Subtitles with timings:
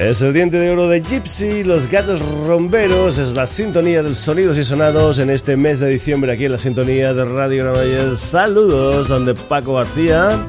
[0.00, 4.56] Es el diente de oro de Gypsy, los gatos romberos, es la sintonía de sonidos
[4.56, 8.18] y sonados en este mes de diciembre aquí en la sintonía de Radio Granollers.
[8.18, 10.46] Saludos, donde Paco García.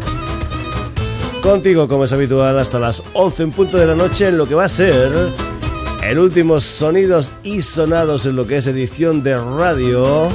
[1.43, 4.55] Contigo, como es habitual, hasta las 11 en punto de la noche en lo que
[4.55, 5.11] va a ser
[6.01, 10.29] el último sonidos y sonados en lo que es edición de radio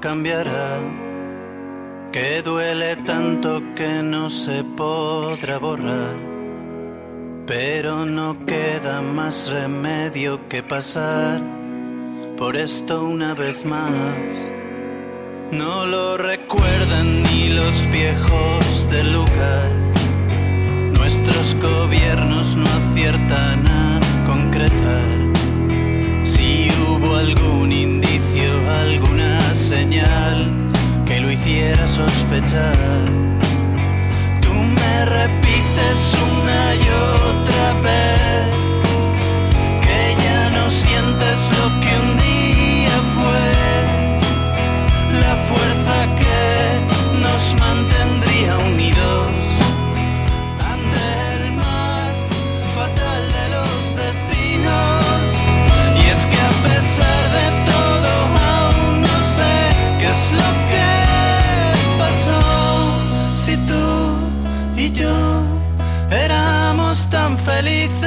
[0.05, 0.81] Cambiará,
[2.13, 6.17] que duele tanto que no se podrá borrar,
[7.47, 11.41] pero no queda más remedio que pasar
[12.37, 14.29] por esto una vez más.
[15.51, 19.71] No lo recuerdan ni los viejos del lugar,
[20.99, 25.25] nuestros gobiernos no aciertan a concretar.
[26.87, 27.73] Hubo algún
[29.75, 30.39] señal
[31.07, 33.01] que lo hiciera sospechar.
[34.41, 36.01] Tú me repites
[36.33, 36.87] una y
[37.31, 38.43] otra vez
[39.85, 42.04] que ya no sientes lo que
[67.65, 68.04] felices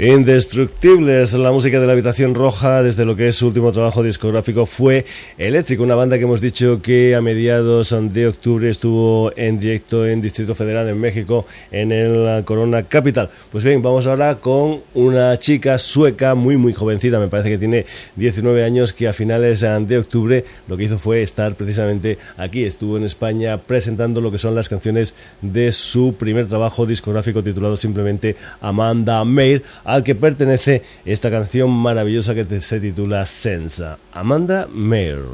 [0.00, 4.64] Indestructibles, la música de la habitación roja desde lo que es su último trabajo discográfico
[4.64, 5.04] fue
[5.36, 10.22] Eléctrico, una banda que hemos dicho que a mediados de octubre estuvo en directo en
[10.22, 13.28] Distrito Federal en México en el Corona Capital.
[13.50, 17.84] Pues bien, vamos ahora con una chica sueca muy muy jovencita, me parece que tiene
[18.14, 22.98] 19 años, que a finales de octubre lo que hizo fue estar precisamente aquí, estuvo
[22.98, 28.36] en España presentando lo que son las canciones de su primer trabajo discográfico titulado simplemente
[28.60, 33.98] Amanda Mayer al que pertenece esta canción maravillosa que se titula Sensa.
[34.12, 35.24] Amanda Mayer.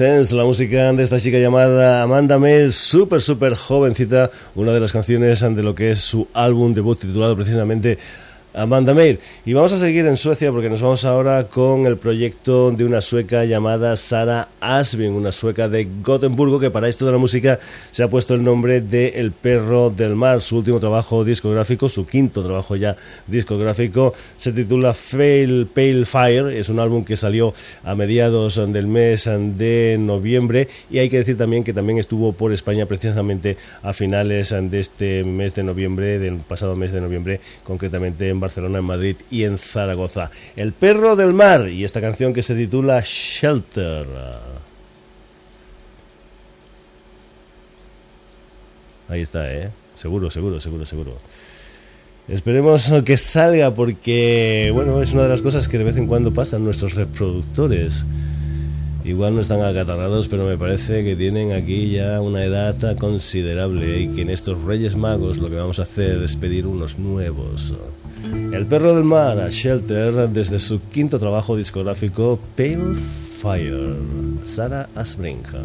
[0.00, 5.40] La música de esta chica llamada Amanda Mail, súper, súper jovencita, una de las canciones
[5.40, 7.98] de lo que es su álbum debut titulado precisamente
[8.54, 9.20] Amanda Meir.
[9.44, 13.00] Y vamos a seguir en Suecia porque nos vamos ahora con el proyecto de una
[13.00, 17.58] sueca llamada Sara Asbin, una sueca de Gotemburgo que para esto de la música
[17.90, 20.40] se ha puesto el nombre de El perro del mar.
[20.42, 26.48] Su último trabajo discográfico, su quinto trabajo ya discográfico, se titula Fail Pale Fire.
[26.48, 27.54] Es un álbum que salió
[27.84, 29.28] a mediados del mes
[29.58, 34.50] de noviembre y hay que decir también que también estuvo por España precisamente a finales
[34.50, 39.16] de este mes de noviembre, del pasado mes de noviembre, concretamente en Barcelona, en Madrid
[39.30, 40.30] y en Zaragoza.
[40.56, 44.06] El perro del mar y esta canción que se titula Shelter.
[49.08, 49.70] Ahí está, ¿eh?
[49.94, 51.16] Seguro, seguro, seguro, seguro.
[52.28, 56.32] Esperemos que salga porque, bueno, es una de las cosas que de vez en cuando
[56.32, 58.06] pasan nuestros reproductores.
[59.04, 64.08] Igual no están acatarrados, pero me parece que tienen aquí ya una edad considerable y
[64.08, 67.74] que en estos Reyes Magos lo que vamos a hacer es pedir unos nuevos.
[68.52, 72.94] El perro del mar, a Shelter, desde su quinto trabajo discográfico, Pale
[73.40, 73.96] Fire,
[74.44, 75.60] Sara Asbrinja.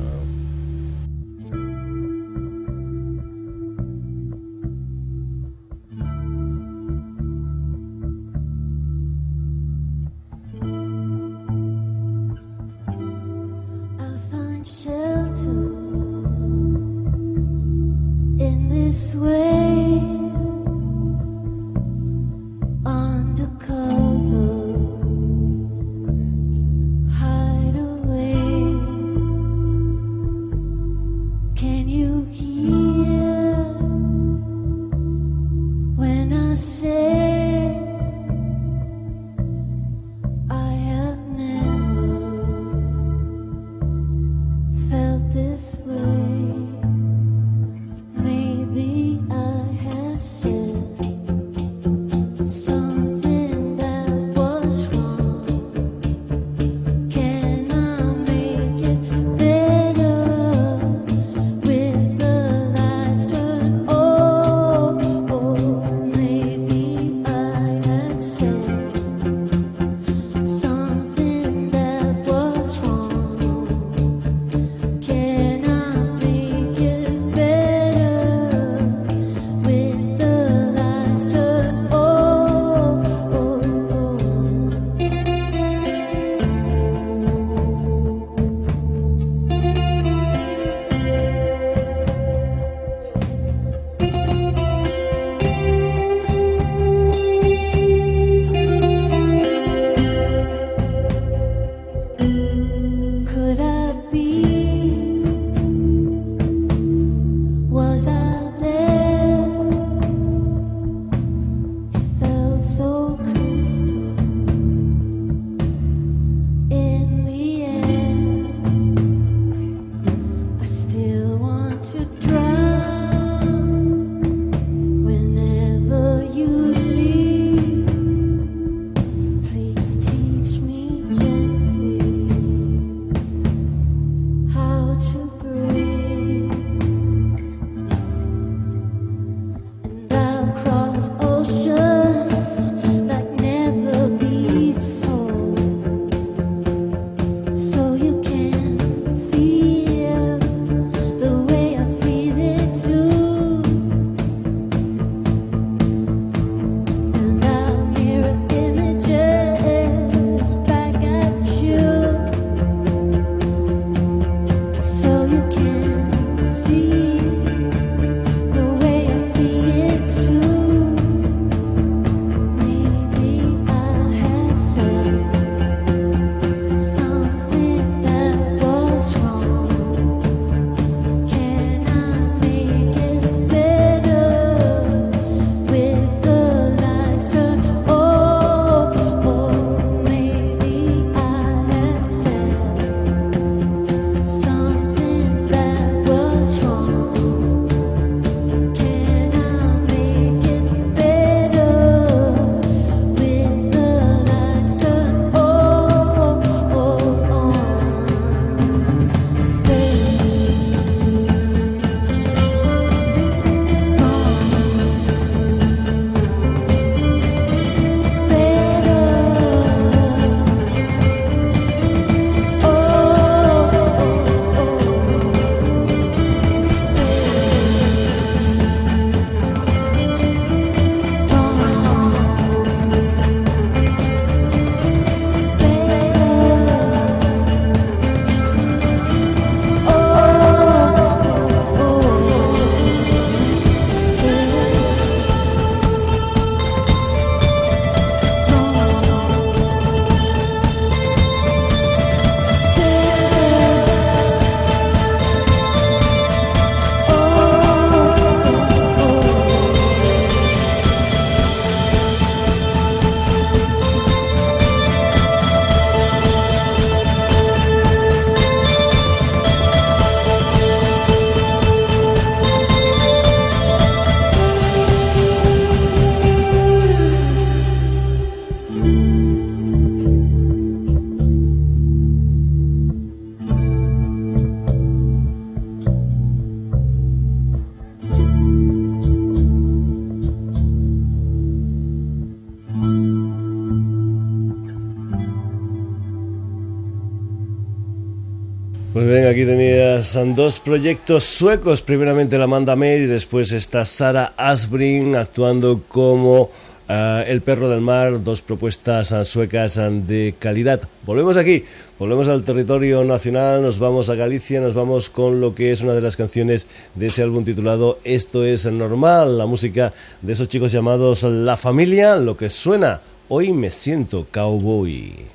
[300.12, 306.52] Tenías dos proyectos suecos, primeramente la Amanda May y después está Sara Asbrin actuando como
[306.88, 310.82] eh, El perro del mar, dos propuestas suecas de calidad.
[311.06, 311.64] Volvemos aquí,
[311.98, 315.94] volvemos al territorio nacional, nos vamos a Galicia, nos vamos con lo que es una
[315.94, 320.72] de las canciones de ese álbum titulado Esto es normal, la música de esos chicos
[320.72, 325.35] llamados La Familia, lo que suena, hoy me siento cowboy.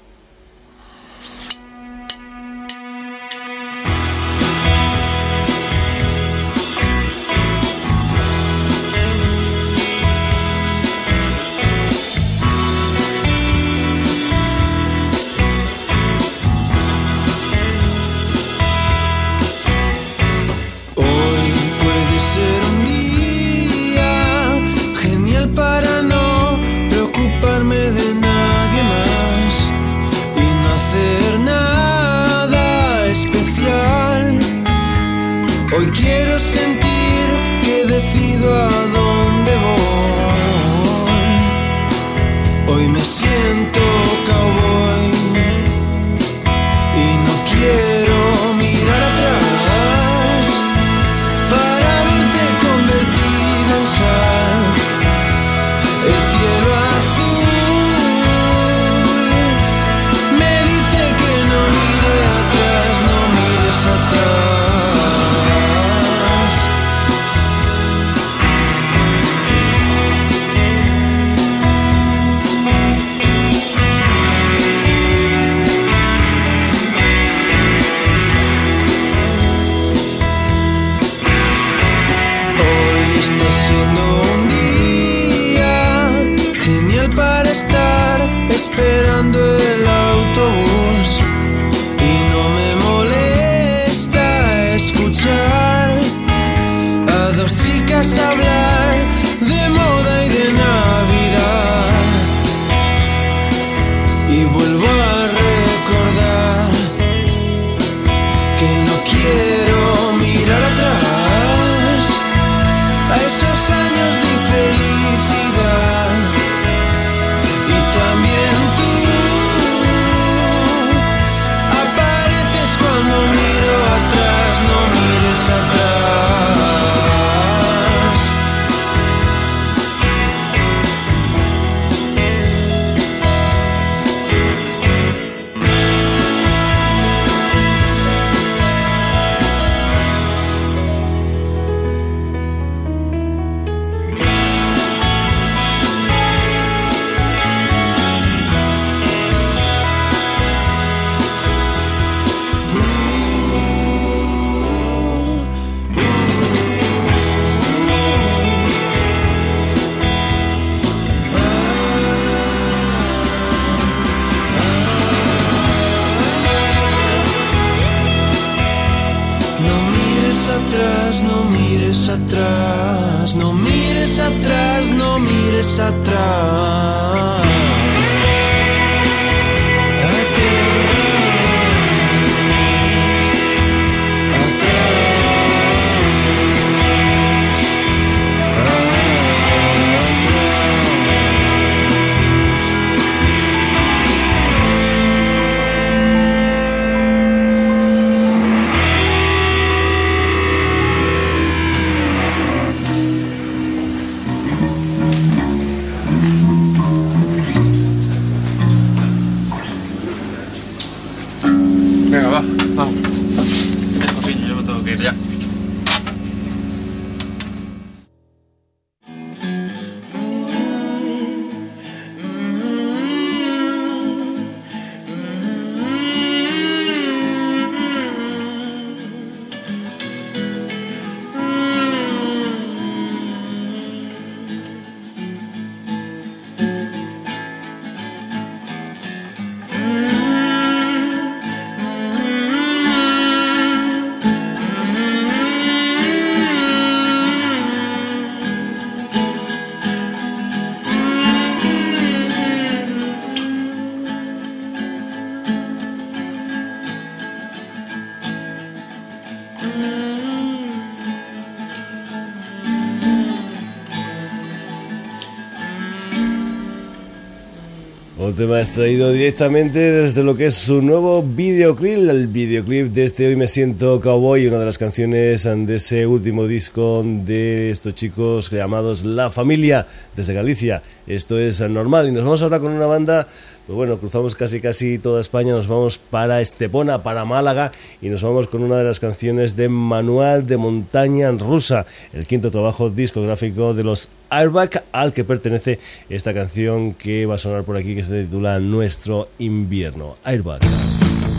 [268.40, 273.36] Tema extraído directamente desde lo que es su nuevo videoclip, el videoclip de este Hoy
[273.36, 279.04] Me Siento Cowboy, una de las canciones de ese último disco de estos chicos llamados
[279.04, 280.80] La Familia desde Galicia.
[281.06, 283.28] Esto es normal y nos vamos ahora con una banda
[283.66, 288.22] pues bueno, cruzamos casi casi toda España, nos vamos para Estepona, para Málaga y nos
[288.22, 293.74] vamos con una de las canciones de Manual de Montaña Rusa, el quinto trabajo discográfico
[293.74, 298.04] de los Airbag al que pertenece esta canción que va a sonar por aquí que
[298.04, 300.16] se titula Nuestro invierno.
[300.24, 300.60] Airbag.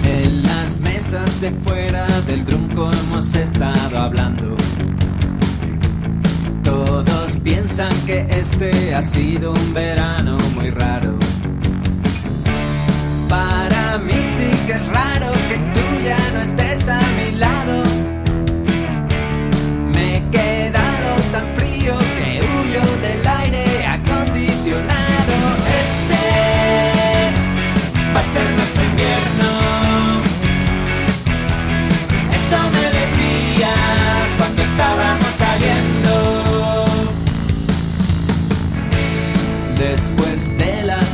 [0.06, 4.58] En las mesas de fuera del trunco hemos estado hablando.
[6.64, 11.18] Todos piensan que este ha sido un verano muy raro.
[13.92, 17.84] Para mí sí que es raro que tú ya no estés a mi lado.
[19.94, 25.36] Me he quedado tan frío que huyo del aire acondicionado.
[25.82, 26.24] Este
[28.16, 29.50] va a ser nuestro invierno.
[32.32, 35.91] Eso me decías cuando estábamos saliendo.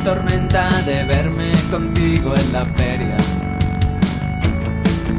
[0.08, 3.18] Tormenta de verme contigo en la feria.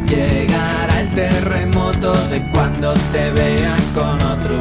[0.07, 4.59] Llegará el terremoto de cuando te vean con otro.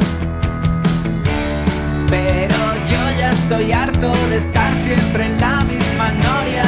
[2.10, 2.58] Pero
[2.90, 6.66] yo ya estoy harto de estar siempre en la misma noria.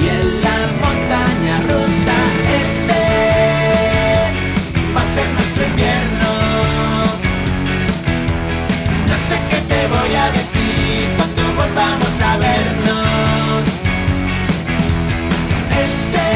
[0.00, 2.16] Y en la montaña rusa
[2.62, 3.02] este
[4.94, 6.30] va a ser nuestro invierno.
[9.08, 10.57] No sé qué te voy a decir
[11.78, 13.66] volvamos a vernos.
[15.86, 16.26] Este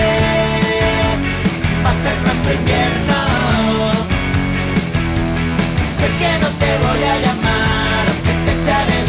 [1.85, 3.19] va a ser nuestro invierno.
[5.81, 9.02] Sé que no te voy a llamar, aunque te echaré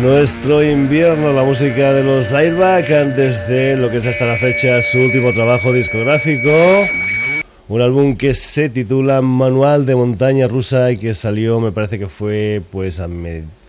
[0.00, 4.98] Nuestro invierno, la música de los Airbag, desde lo que es hasta la fecha su
[4.98, 6.48] último trabajo discográfico.
[7.70, 12.08] Un álbum que se titula Manual de Montaña Rusa y que salió, me parece que
[12.08, 13.08] fue pues a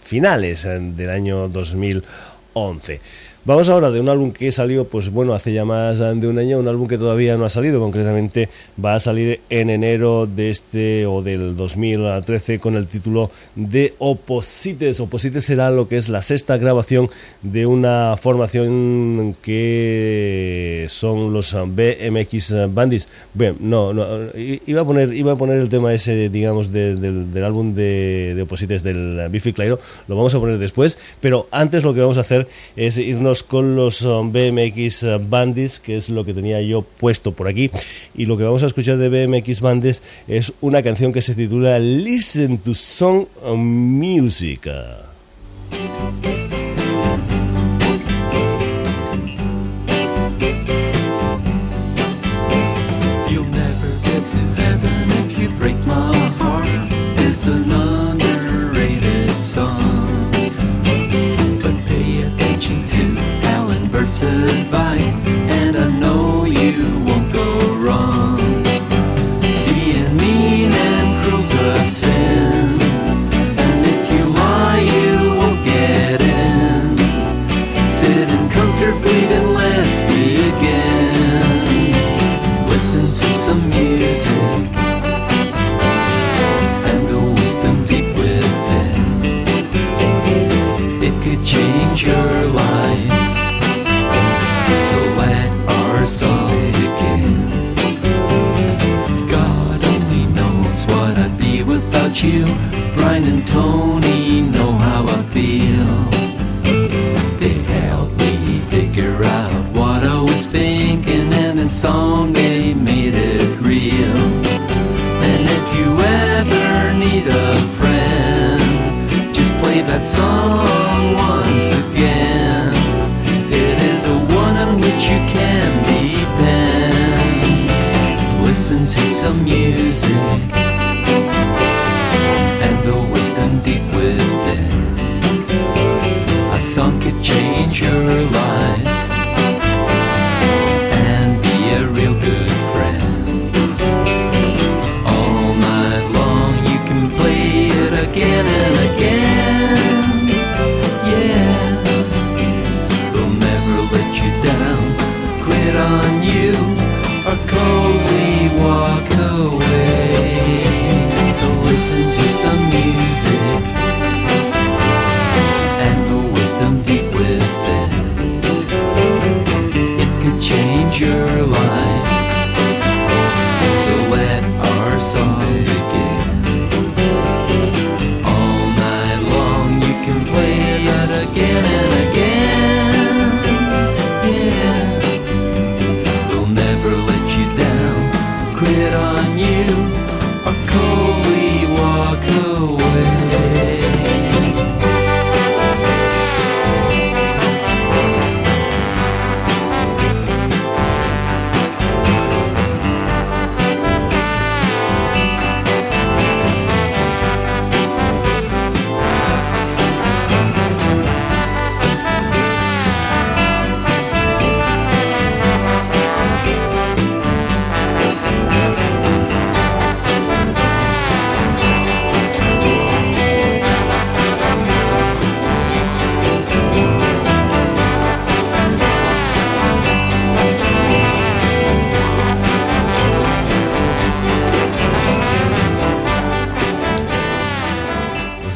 [0.01, 2.99] finales eh, del año 2011.
[3.43, 6.59] Vamos ahora de un álbum que salió, pues bueno, hace ya más de un año,
[6.59, 8.49] un álbum que todavía no ha salido, concretamente
[8.83, 14.99] va a salir en enero de este o del 2013 con el título de Oposites.
[14.99, 17.09] Oposites será lo que es la sexta grabación
[17.41, 23.07] de una formación que son los BMX Bandits.
[23.33, 27.31] Bien, no, no, iba a poner, iba a poner el tema ese, digamos, de- del,
[27.33, 31.83] del álbum de, de Oposites del Biffy Clyro, lo vamos a poner después, pero antes
[31.83, 36.25] lo que vamos a hacer es irnos con los um, BMX Bandits, que es lo
[36.25, 37.71] que tenía yo puesto por aquí,
[38.13, 41.79] y lo que vamos a escuchar de BMX Bandits es una canción que se titula
[41.79, 44.69] Listen to Song Music.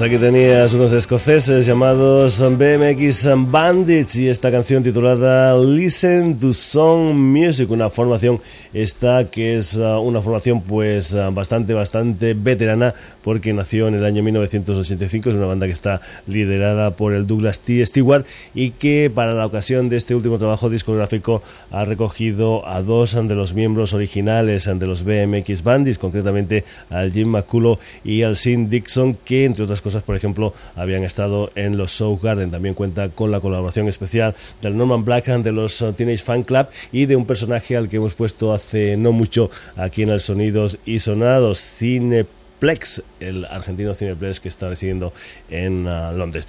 [0.06, 7.72] Aquí tenías unos escoceses llamados BMX Bandits y esta canción titulada Listen to Song Music,
[7.72, 8.40] una formación
[8.72, 14.06] esta que es uh, una formación pues uh, bastante bastante veterana porque nació en el
[14.06, 17.84] año 1985, es una banda que está liderada por el Douglas T.
[17.84, 21.42] Stewart y que para la ocasión de este último trabajo discográfico
[21.72, 27.30] ha recogido a dos de los miembros originales de los BMX Bandits, concretamente al Jim
[27.30, 31.92] McCullough y al Sin Dixon que entre otras cosas, por ejemplo, habían estado en los
[31.92, 32.52] Show Garden.
[32.52, 36.68] También cuenta con la colaboración especial del Norman Blackhand de los uh, Teenage Fan Club
[36.92, 40.78] y de un personaje al que hemos puesto hace no mucho aquí en el Sonidos
[40.86, 45.14] y Sonados, Cineplex, el argentino Cineplex que está residiendo
[45.50, 46.48] en uh, Londres.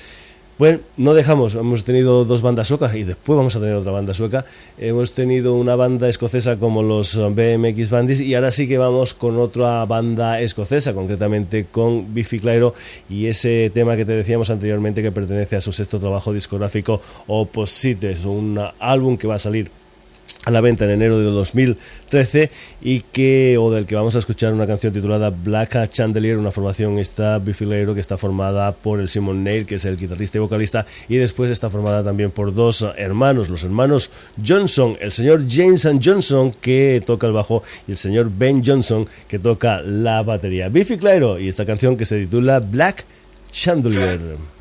[0.58, 4.14] Bueno, no dejamos, hemos tenido dos bandas suecas y después vamos a tener otra banda
[4.14, 4.46] sueca.
[4.78, 9.38] Hemos tenido una banda escocesa como los BMX Bandits y ahora sí que vamos con
[9.38, 12.72] otra banda escocesa, concretamente con Biffy Clyro
[13.10, 18.24] y ese tema que te decíamos anteriormente que pertenece a su sexto trabajo discográfico Opposites,
[18.24, 19.70] un álbum que va a salir
[20.46, 24.54] a la venta en enero de 2013 y que o del que vamos a escuchar
[24.54, 29.42] una canción titulada Black Chandelier, una formación esta bifilero que está formada por el Simon
[29.42, 33.48] Neil, que es el guitarrista y vocalista, y después está formada también por dos hermanos,
[33.48, 34.08] los hermanos
[34.46, 39.40] Johnson, el señor James Johnson que toca el bajo y el señor Ben Johnson que
[39.40, 40.68] toca la batería.
[40.68, 43.04] Biffy Clyro y esta canción que se titula Black
[43.50, 44.55] Chandelier.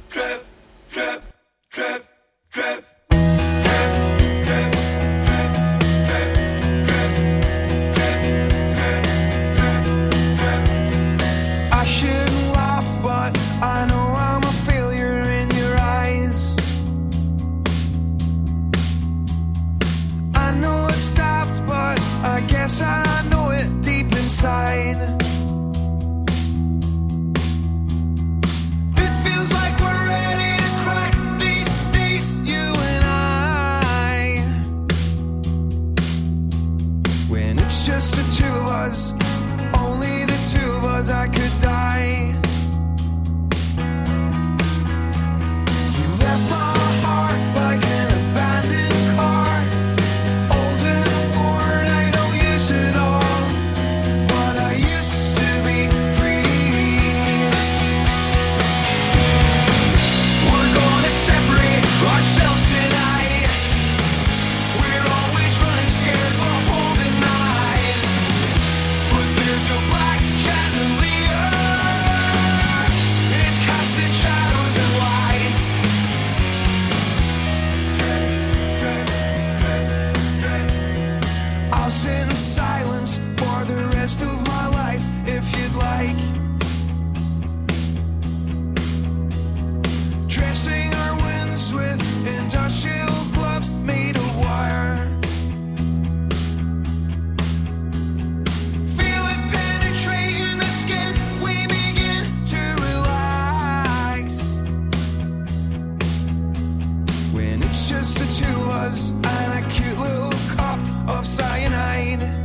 [107.97, 112.44] just that you was an acute little cop of cyanide.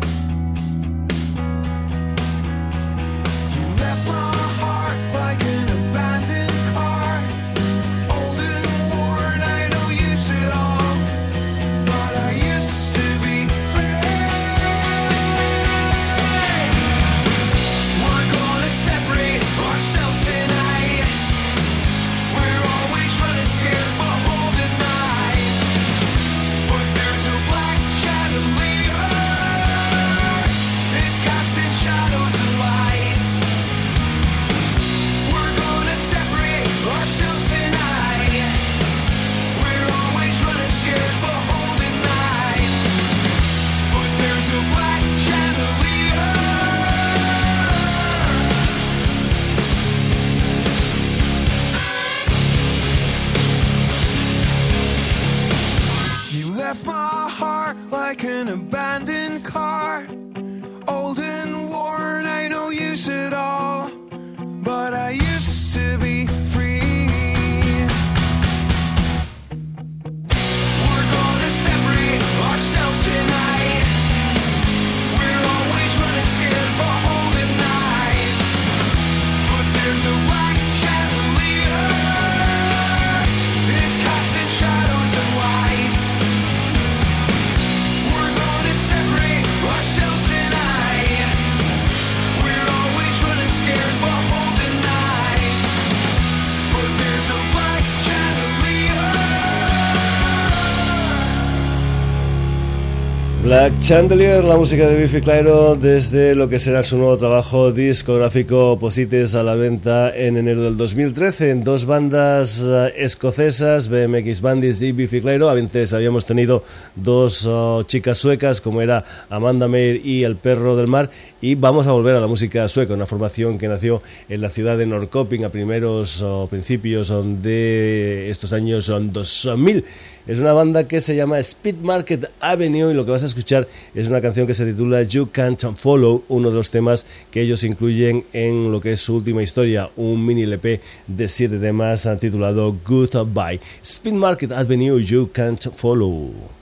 [103.81, 109.35] Chandelier, la música de Biffy Clyro desde lo que será su nuevo trabajo discográfico Posites
[109.35, 114.92] a la venta en enero del 2013 en dos bandas eh, escocesas, BMX Bandits y
[114.92, 115.51] Biffy Clyro.
[115.51, 120.87] Antes habíamos tenido dos oh, chicas suecas como era Amanda Meir y El Perro del
[120.87, 121.11] Mar
[121.42, 124.79] y vamos a volver a la música sueca, una formación que nació en la ciudad
[124.79, 129.85] de Norrköping a primeros o principios de estos años son 2000.
[130.26, 133.66] Es una banda que se llama Speed Market Avenue y lo que vas a escuchar
[133.94, 137.64] es una canción que se titula You Can't Follow, uno de los temas que ellos
[137.64, 142.76] incluyen en lo que es su última historia, un mini LP de siete temas titulado
[142.87, 143.61] Goodbye.
[143.83, 146.60] Speed Market Avenue, You Can't Follow.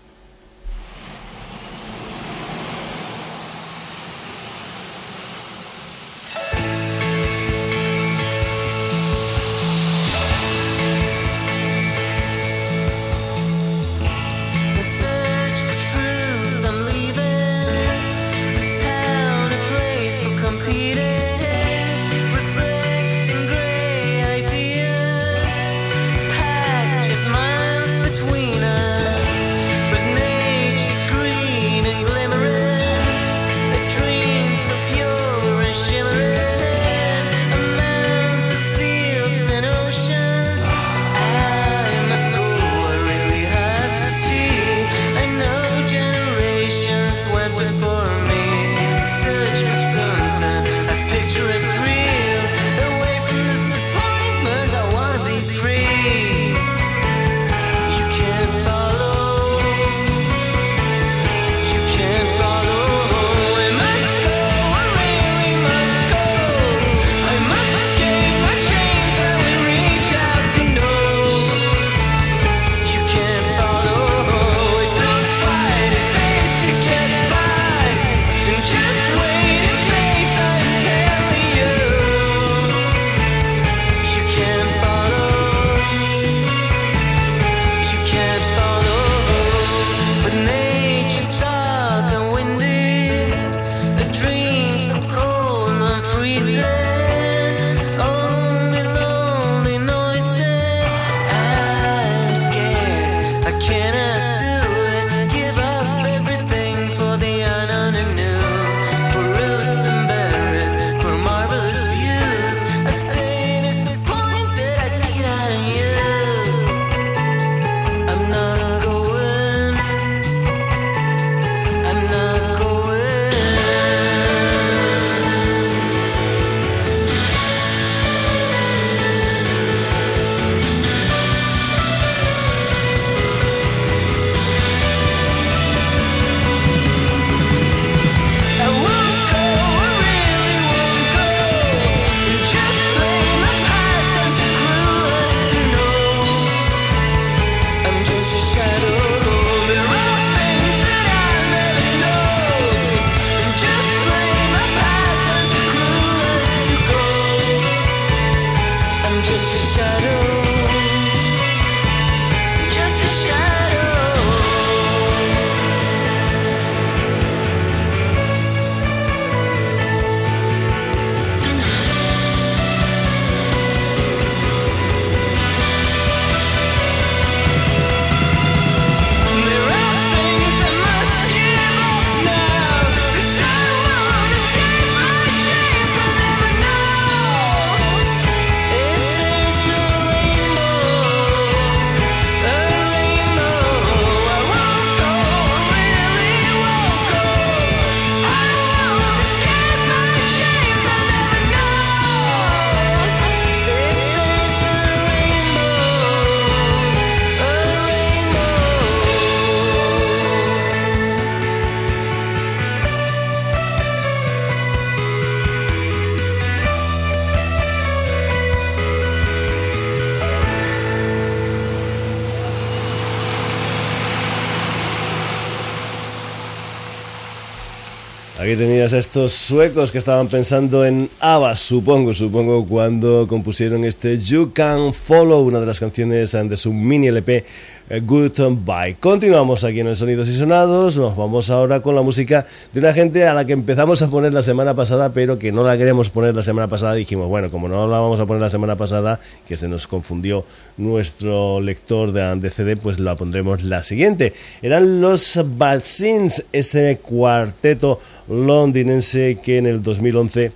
[228.49, 234.17] Aquí tenías a estos suecos que estaban pensando en ABBA, supongo, supongo, cuando compusieron este
[234.17, 237.45] You Can Follow, una de las canciones de su mini LP
[237.91, 238.97] Goodbye.
[239.01, 242.93] Continuamos aquí en el Sonidos y Sonados, nos vamos ahora con la música de una
[242.93, 246.11] gente a la que empezamos a poner la semana pasada, pero que no la queremos
[246.11, 246.93] poner la semana pasada.
[246.93, 250.45] Dijimos, bueno, como no la vamos a poner la semana pasada, que se nos confundió
[250.77, 254.35] nuestro lector de, CD, pues la pondremos la siguiente.
[254.61, 260.53] Eran los Bad Sins, ese cuarteto londinense que en el 2011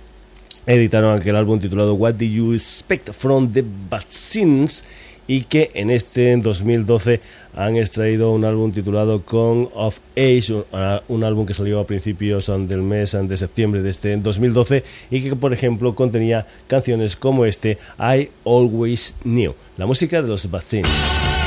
[0.67, 4.85] editaron aquel álbum titulado What Do You Expect from the Vaccines
[5.27, 7.19] y que en este 2012
[7.55, 10.63] han extraído un álbum titulado Con of Age, un,
[11.07, 15.35] un álbum que salió a principios del mes de septiembre de este 2012 y que
[15.35, 21.42] por ejemplo contenía canciones como este I Always Knew, la música de los Vaccines.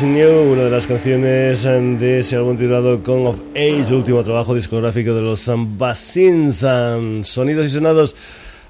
[0.00, 5.22] Una de las canciones de ese álbum titulado Con of Age, último trabajo discográfico de
[5.22, 6.64] los Zambasins,
[7.22, 8.14] sonidos y sonados.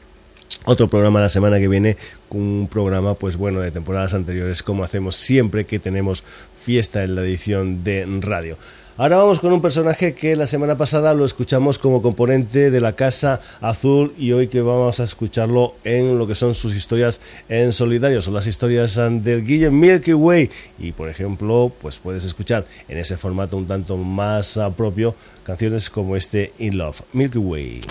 [0.65, 1.97] otro programa la semana que viene,
[2.29, 6.23] un programa pues bueno de temporadas anteriores como hacemos siempre que tenemos
[6.53, 8.57] fiesta en la edición de radio.
[8.97, 12.93] Ahora vamos con un personaje que la semana pasada lo escuchamos como componente de la
[12.93, 17.71] Casa Azul y hoy que vamos a escucharlo en lo que son sus historias en
[17.71, 22.97] solidario, son las historias del Guille Milky Way y por ejemplo pues puedes escuchar en
[22.97, 27.81] ese formato un tanto más ah, propio canciones como este In Love, Milky Way.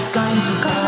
[0.00, 0.79] It's going to go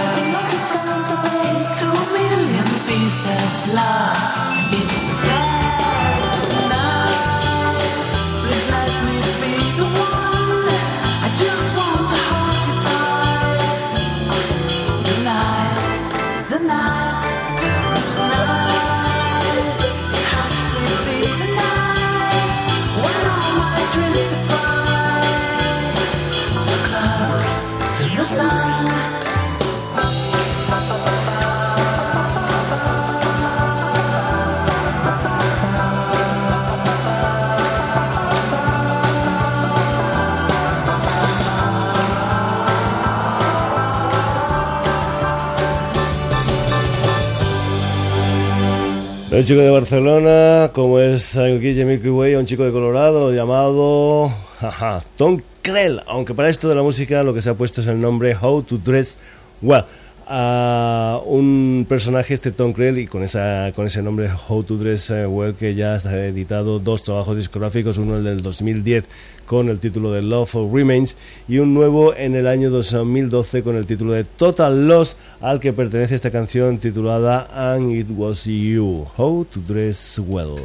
[49.42, 54.32] Un chico de Barcelona, como es el Guille Milky Way, un chico de Colorado llamado
[54.60, 56.00] jaja, Tom Krell.
[56.06, 58.62] Aunque para esto de la música lo que se ha puesto es el nombre How
[58.62, 59.18] to Dress
[59.60, 59.84] Well.
[60.26, 65.12] A un personaje, este Tom Krell, y con, esa, con ese nombre How to Dress
[65.28, 69.04] Well, que ya ha editado dos trabajos discográficos, uno el del 2010
[69.46, 71.16] con el título de Love Remains
[71.48, 75.72] y un nuevo en el año 2012 con el título de Total Loss, al que
[75.72, 80.56] pertenece esta canción titulada And It Was You, How to Dress Well.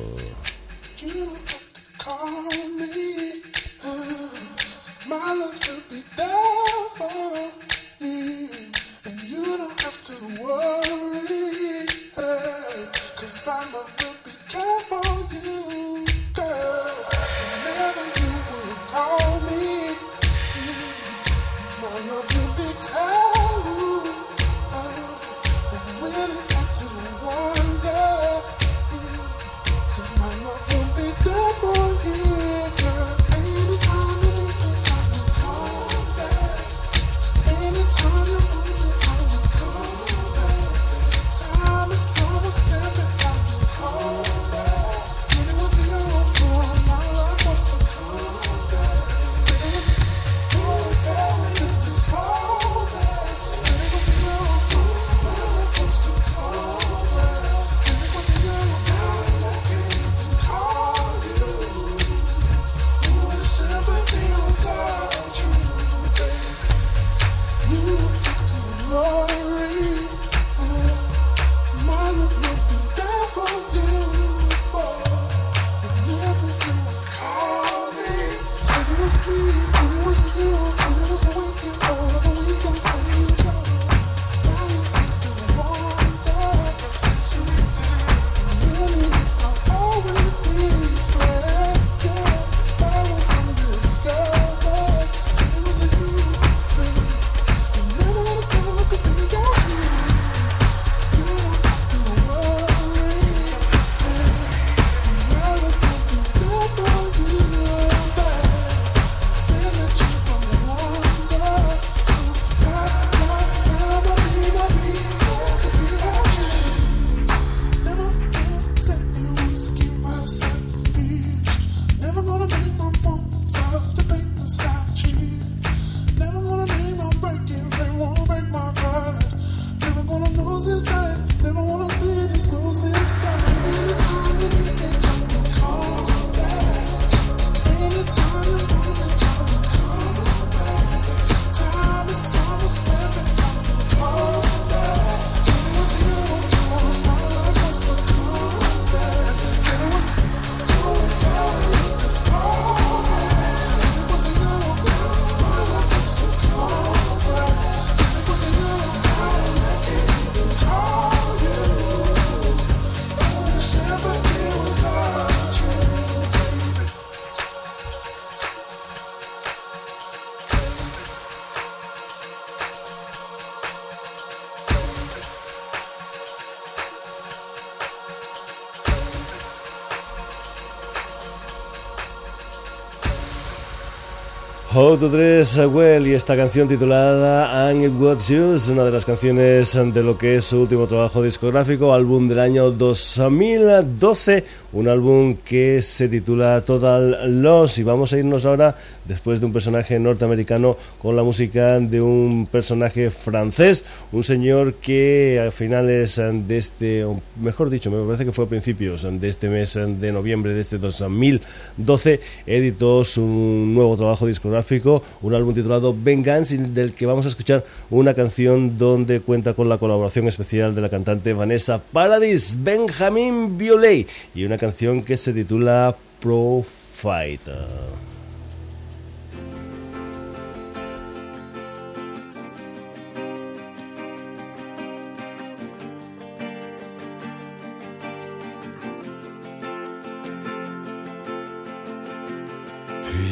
[184.98, 189.06] How to Dress Well y esta canción titulada And It Was es una de las
[189.06, 194.43] canciones de lo que es su último trabajo discográfico, álbum del año 2012,
[194.74, 197.78] un álbum que se titula Total Loss.
[197.78, 198.76] Y vamos a irnos ahora
[199.06, 205.45] después de un personaje norteamericano con la música de un personaje francés, un señor que
[205.48, 207.06] a finales de este,
[207.39, 210.80] mejor dicho, me parece que fue a principios de este mes de noviembre de este
[210.80, 214.87] 2012, editó su nuevo trabajo discográfico
[215.22, 219.78] un álbum titulado Vengeance, del que vamos a escuchar una canción donde cuenta con la
[219.78, 225.96] colaboración especial de la cantante Vanessa Paradis, Benjamin Violet, y una canción que se titula
[226.20, 226.64] Pro
[226.96, 228.07] Fighter.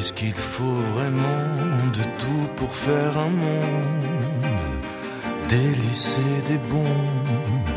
[0.06, 4.45] Puisqu'il faut vraiment de tout pour faire un monde,
[5.49, 5.72] des
[6.47, 7.72] des bombes,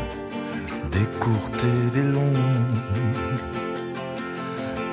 [0.91, 2.83] des courtes et des longues.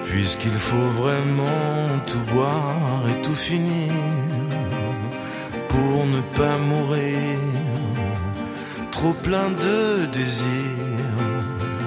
[0.07, 3.93] Puisqu'il faut vraiment tout boire et tout finir
[5.69, 7.39] pour ne pas mourir,
[8.93, 11.13] trop plein de désirs.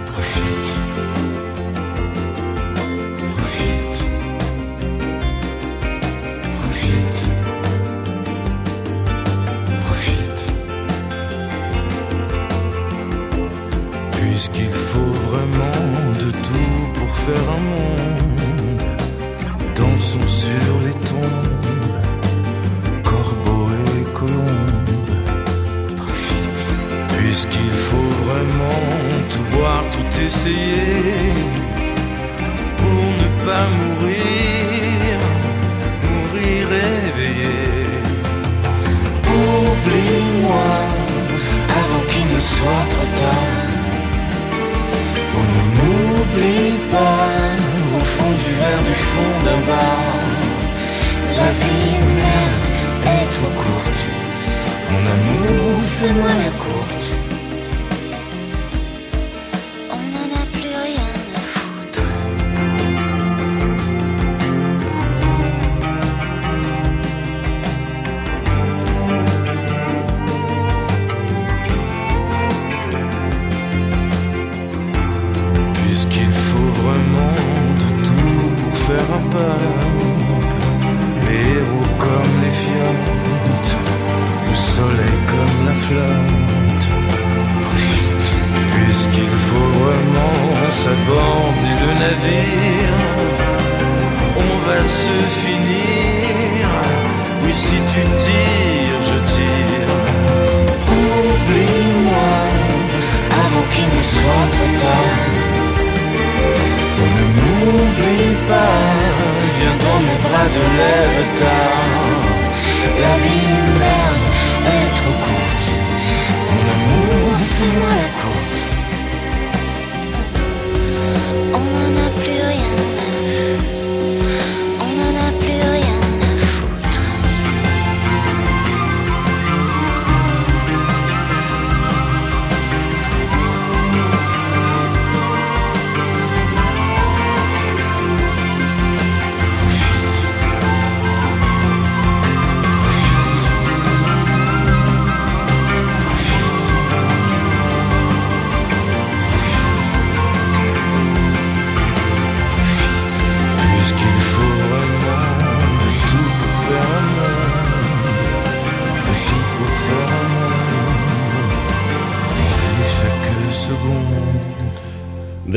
[0.06, 0.89] Profite.
[17.60, 17.89] someone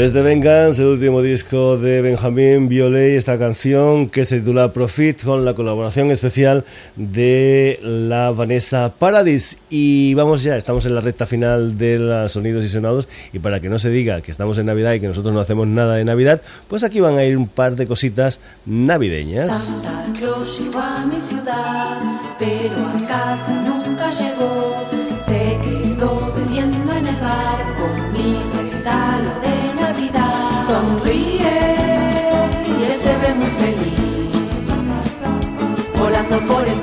[0.02, 5.44] Desde Vengeance, el último disco de Benjamin Violet, esta canción que se titula Profit con
[5.44, 6.64] la colaboración especial
[6.96, 9.58] de la Vanessa Paradis.
[9.70, 13.08] Y vamos ya, estamos en la recta final de los sonidos y sonados.
[13.32, 15.68] Y para que no se diga que estamos en Navidad y que nosotros no hacemos
[15.68, 19.52] nada de Navidad, pues aquí van a ir un par de cositas navideñas.
[19.52, 22.00] Santa Claus llegó a mi ciudad,
[22.40, 24.61] pero a casa nunca llegó.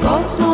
[0.10, 0.49] Por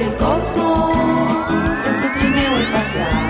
[0.00, 0.96] el cosmos
[1.86, 2.12] en su
[2.58, 3.29] espacial.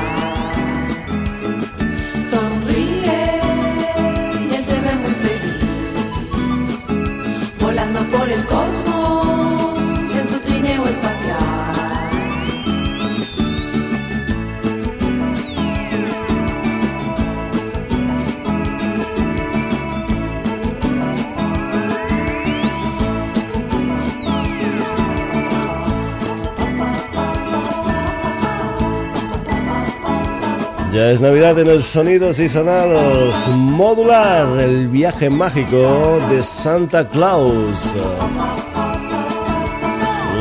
[31.00, 33.48] Ya es Navidad en el Sonidos y Sonados.
[33.48, 37.96] Modular, el viaje mágico de Santa Claus.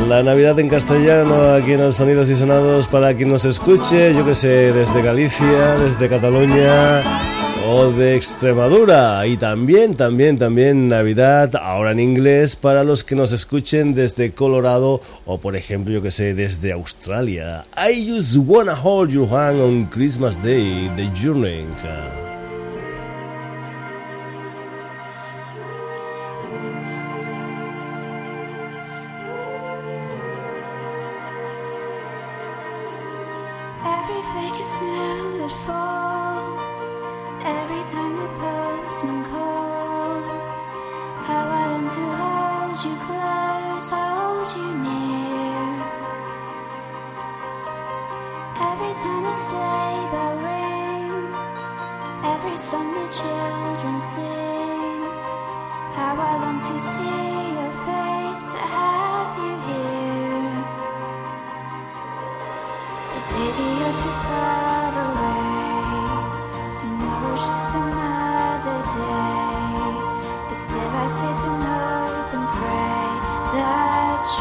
[0.06, 4.22] La Navidad en castellano aquí en el Sonidos y Sonados para quien nos escuche, yo
[4.26, 7.29] que sé, desde Galicia, desde Cataluña
[7.72, 9.24] o de Extremadura.
[9.26, 15.00] Y también, también, también Navidad, ahora en inglés, para los que nos escuchen desde Colorado
[15.24, 17.64] o, por ejemplo, yo que sé, desde Australia.
[17.76, 22.29] I just wanna hold your hand on Christmas Day, The Journey.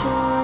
[0.01, 0.38] true.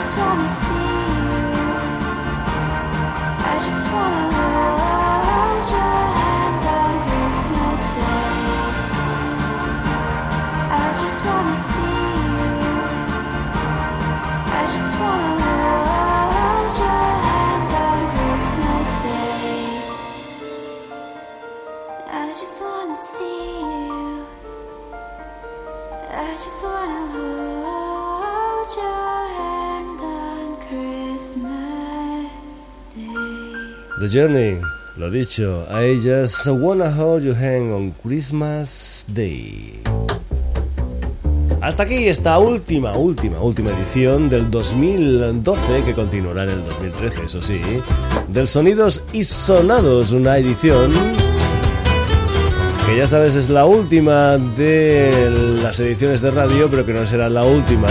[0.00, 0.89] Just wanna see
[34.10, 34.58] Journey,
[34.96, 39.80] lo dicho, I just wanna hold your hand on Christmas Day.
[41.60, 47.40] Hasta aquí esta última, última, última edición del 2012, que continuará en el 2013, eso
[47.40, 47.60] sí,
[48.28, 50.90] del Sonidos y Sonados, una edición
[52.86, 57.28] que ya sabes es la última de las ediciones de radio, pero que no será
[57.28, 57.88] la última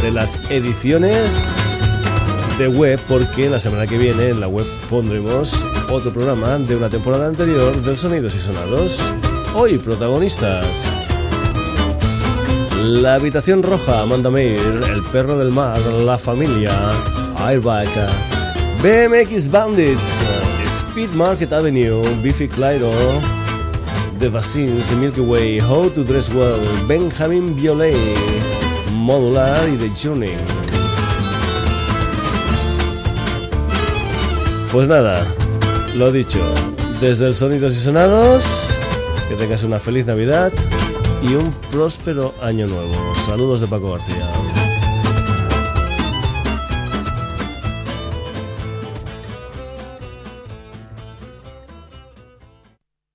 [0.00, 1.55] de las ediciones
[2.58, 6.88] de web porque la semana que viene en la web pondremos otro programa de una
[6.88, 8.98] temporada anterior del Sonidos y Sonados.
[9.54, 10.86] Hoy protagonistas.
[12.82, 16.90] La habitación roja, Amanda Meir, El perro del mar, La familia,
[17.38, 17.88] Airbag,
[18.82, 20.12] BMX Bandits,
[20.64, 22.92] Speed Market Avenue, Biffy Clyro,
[24.18, 28.16] The Vaccines, Milky Way, How to Dress Well, Benjamin Violet,
[28.92, 30.55] Modular y The Journey.
[34.72, 35.24] Pues nada,
[35.94, 36.40] lo dicho,
[37.00, 38.44] desde el Sonidos y Sonados,
[39.28, 40.52] que tengas una feliz Navidad
[41.22, 43.14] y un próspero año nuevo.
[43.14, 44.55] Saludos de Paco García.